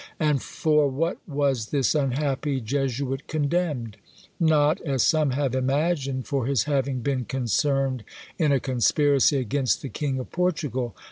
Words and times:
And 0.19 0.41
for 0.41 0.87
what 0.89 1.19
was 1.29 1.67
this 1.67 1.93
unhappy 1.93 2.59
Jesuit 2.59 3.27
condemned? 3.27 3.97
Not, 4.39 4.81
as 4.81 5.03
some 5.03 5.29
have 5.33 5.53
imagined, 5.53 6.25
for 6.25 6.47
his 6.47 6.63
having 6.63 7.01
been 7.01 7.23
concerned 7.25 8.03
in 8.39 8.51
a 8.51 8.59
conspiracy 8.59 9.37
against 9.37 9.83
the 9.83 9.89
king 9.89 10.17
of 10.17 10.31
Portugal. 10.31 10.95